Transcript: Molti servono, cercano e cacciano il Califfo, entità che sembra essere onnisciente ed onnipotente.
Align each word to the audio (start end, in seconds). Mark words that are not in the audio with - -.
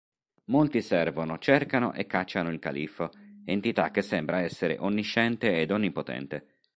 Molti 0.45 0.81
servono, 0.81 1.37
cercano 1.37 1.93
e 1.93 2.07
cacciano 2.07 2.49
il 2.49 2.57
Califfo, 2.57 3.11
entità 3.45 3.91
che 3.91 4.01
sembra 4.01 4.39
essere 4.41 4.79
onnisciente 4.79 5.61
ed 5.61 5.69
onnipotente. 5.69 6.57